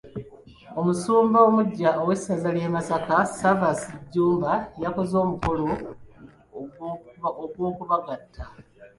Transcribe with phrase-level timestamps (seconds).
[0.79, 5.67] Omusumba omuggya ow'essaza ly'e Masaka, Serverus Jjumba y'akoze omukolo
[7.43, 8.43] ogw'okubagatta.